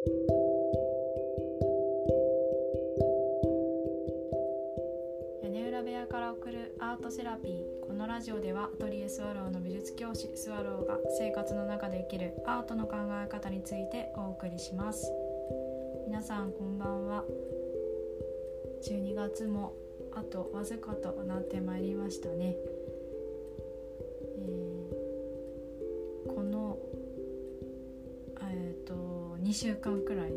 [0.00, 0.06] 屋
[5.50, 7.80] 根裏部屋から送るアートセラピー。
[7.86, 15.12] このラジオではアトリエスワローの美術教師スワローが生活の中で生きるアートの考え方についてお送りします。
[16.06, 17.24] 皆さんこんばんは。
[18.82, 19.74] 12月も
[20.12, 22.56] あとわずかとなってまいりましたね、
[29.50, 30.36] 2週間くらいで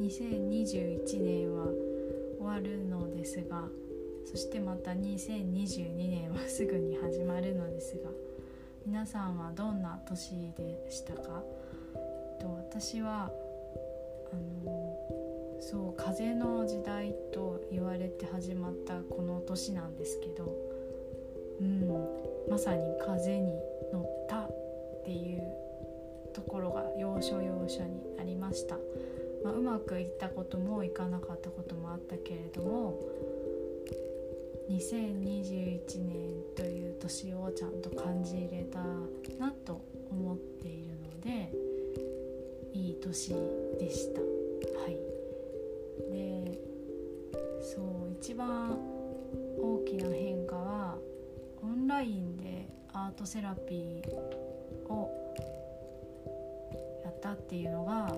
[0.00, 1.66] 2021年は
[2.40, 3.62] 終わるのですが
[4.28, 8.10] そしてまた2022年はすぐに始まるのですが
[8.84, 11.44] 皆さんはどんな年でしたか？
[11.94, 13.30] えっと私は
[14.32, 14.96] あの
[15.60, 20.52] そう風の時代と言われて始まったこの年なんですけど、
[21.60, 23.52] うん、まさに風に
[23.92, 24.50] 乗ったっ
[25.04, 25.67] ていう
[26.38, 28.76] ところが要所要所にありました、
[29.42, 32.96] まあ、うまくいったこともいかなかったこともあったけれども
[34.70, 36.18] 2021年
[36.54, 38.78] という年をちゃんと感じ入れた
[39.40, 39.80] なと
[40.12, 41.52] 思っているので
[42.72, 43.34] いい年
[43.80, 44.20] でした。
[44.20, 44.26] は
[44.88, 44.96] い。
[46.12, 46.58] で
[47.62, 48.78] そう一番
[49.58, 50.98] 大きな変化は
[51.62, 55.17] オンラインでアートセラピーを
[57.18, 58.16] ったっていうのが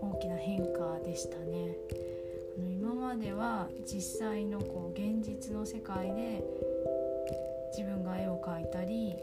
[0.00, 1.76] 大きな変化でしたね。
[2.58, 6.44] あの今までは実際のこう現実の世界で
[7.76, 9.14] 自分が絵を描いたり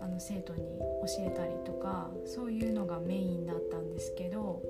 [0.00, 4.62] あの生徒に教えたりとかそういうのがメインだったんですけど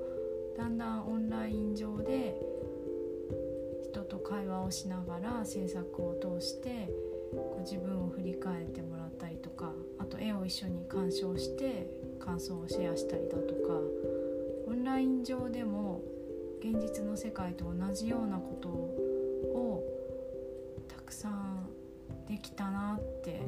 [0.59, 2.37] だんだんオンライン上で
[3.85, 6.89] 人と会話をしながら制作を通して
[7.33, 11.89] こう自分を振り返ってもらったりとかあと絵を一緒に鑑賞して
[12.21, 13.81] 感想をシェアしたりだとか
[14.69, 16.03] オンライン上でも
[16.61, 19.83] 現実の世界と同じようなことを
[20.89, 21.67] たくさん
[22.29, 23.41] できたなって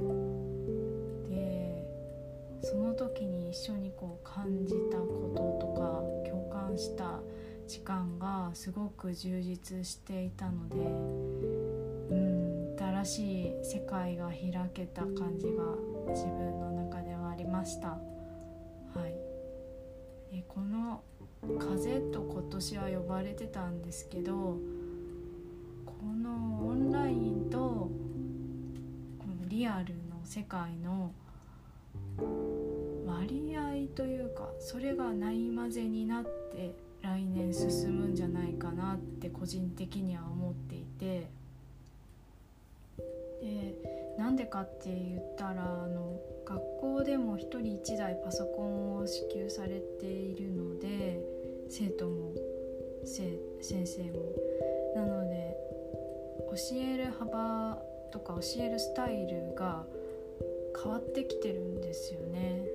[1.28, 1.84] で
[2.62, 7.20] その時に一緒にこう感じたこととか共感した
[7.68, 10.76] 時間がすごく充実していたので
[12.10, 15.64] うん新しい世界が開けた感じが
[16.08, 17.98] 自分の中ではありました。
[18.94, 21.02] はい、でこの
[21.58, 24.58] 風と今年は呼ばれてたんですけど
[25.86, 27.90] このオンラインとこ
[29.26, 31.12] のリアルの世界の
[33.06, 41.28] 割合というかそれがないまぜになって来年進むんじゃないかなって個人的には思っていて
[44.52, 51.18] かって言ったらあの学校でも1人1台パソコンを支給されているので
[51.70, 52.34] 生徒も
[53.04, 54.20] 先生も。
[54.94, 55.56] なので
[56.50, 57.82] 教える幅
[58.12, 59.86] とか教えるスタイルが
[60.82, 62.66] 変わってきてるんですよね。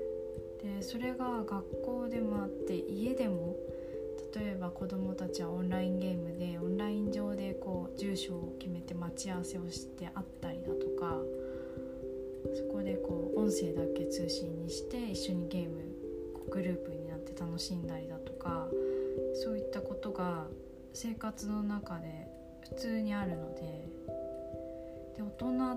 [0.63, 3.55] でそれが学校でもあって家でも
[4.35, 10.86] 例えば子どもたちはオンラインゲームでオンライン上でこう住所を決めて待ち合わせをして会ったりだとか。
[12.57, 15.77] そこでこう音声だけ通信にして一緒にゲーム
[16.49, 18.67] グループになって楽しんだりだとか
[19.35, 20.47] そういったことが
[20.91, 22.27] 生活の中で
[22.61, 23.61] 普通にあるので
[25.17, 25.73] で大人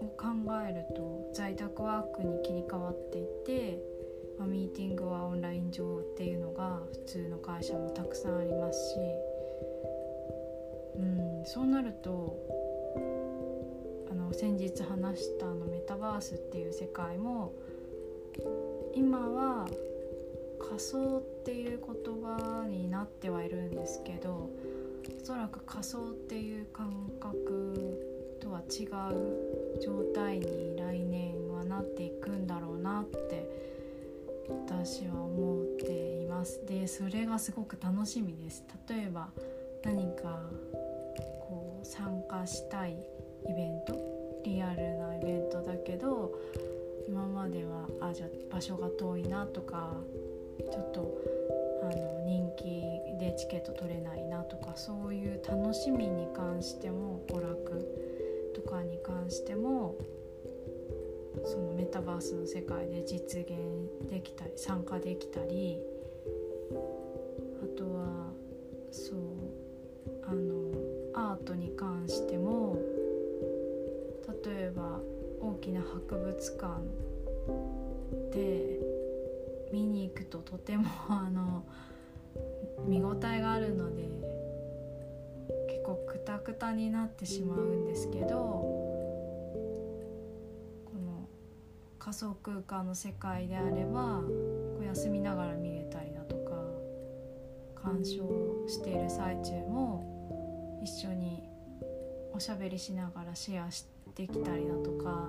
[0.00, 0.26] を考
[0.66, 3.78] えると在宅ワークに切り替わっていて、
[4.38, 8.96] まあ、ミーティングはオンライン上っていうのが普通の会社もたくさんありますし、
[10.96, 12.63] うん、そうなると
[14.34, 17.52] 先日話したあのメタバースっていう世界も
[18.92, 19.68] 今は
[20.58, 24.50] 仮想っていう言葉になってはいるんですけど
[25.22, 28.84] おそらく仮想っていう感覚とは違
[29.14, 33.48] う状態に来年はなっていくんだろうなって
[34.48, 36.60] 私は思っています。
[36.66, 38.64] でそれがすごく楽しみです。
[38.88, 39.28] 例えば
[39.84, 40.42] 何か
[41.48, 42.98] こう参加したい
[43.46, 43.73] イベン
[48.14, 49.92] じゃ場所が遠いなとか
[50.70, 51.20] ちょっと
[51.82, 52.64] あの人気
[53.18, 59.96] でチケット取れないなとかそういう楽しみに関しても娯楽とかに関しても
[61.44, 63.50] そのメタバースの世界で実現
[64.08, 65.78] できたり参加できたり
[67.62, 68.32] あとは
[68.92, 69.18] そう
[70.26, 72.78] あのアートに関しても
[74.44, 75.00] 例えば
[75.40, 76.80] 大きな博物館
[78.32, 78.80] で
[79.72, 81.64] 見に行くととてもあの
[82.86, 84.02] 見応えがあるので
[85.68, 88.92] 結構クタクタになってしまうんですけどこ
[90.94, 91.28] の
[91.98, 96.52] 仮想空間の世界であればこう休みながら見れたりだとか
[97.74, 98.22] 鑑賞
[98.68, 101.42] している最中も一緒に
[102.32, 105.28] おしゃべりしながらシェアしてきたりだとか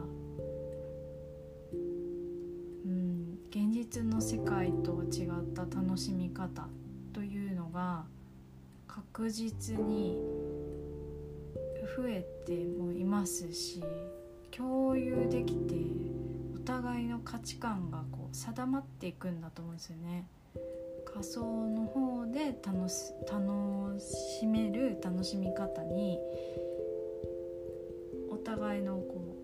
[3.85, 6.67] 実の世界と違った楽しみ方
[7.13, 8.05] というのが
[8.87, 10.17] 確実に
[11.95, 13.83] 増えてもいますし
[14.49, 15.75] 共有できて
[16.55, 20.27] お互いの価値観がこう定まっていくんだと思うんですよね。
[21.05, 26.19] 仮想の方で楽し楽しめる楽しみ方に
[28.31, 29.37] お互いのこ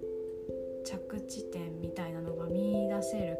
[0.83, 3.37] う着地点みたいなのが見出せる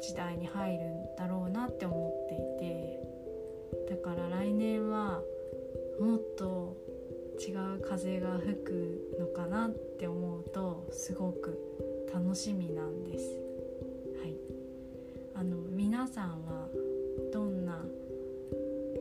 [0.00, 2.38] 時代に入るんだろうなって思ってい
[2.68, 3.00] て
[3.90, 5.22] だから来年は
[6.00, 6.76] もっと
[7.38, 11.58] 違う風が吹くのかなって思うとすごく
[12.12, 13.38] 楽しみなんです。
[14.20, 14.34] はい、
[15.34, 16.68] あの皆さんは
[17.32, 17.84] どんな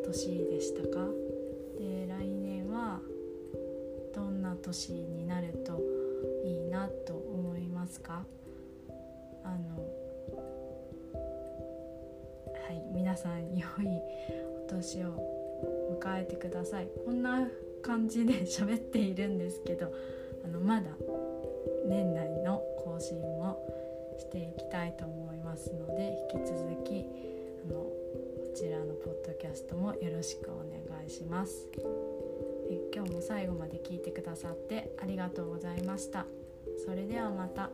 [0.06, 1.08] 年でしたか？
[1.78, 3.00] で来年は
[4.14, 5.82] どんな年になると
[6.44, 7.19] いいなと
[12.70, 14.00] はい皆さん良い
[14.68, 15.18] お年を
[16.00, 16.88] 迎えてください。
[17.04, 17.48] こんな
[17.82, 19.92] 感じで喋っているんですけど
[20.46, 20.92] あのまだ
[21.88, 23.58] 年内の更新も
[24.20, 27.08] していきたいと思いますので引き続き
[27.66, 27.94] あのこ
[28.56, 31.68] ちらのポッドキャストもよろしくお願いします。
[32.70, 36.28] え今日も最後まで聞いてくださってありがとうございました。
[36.86, 37.72] それではまた。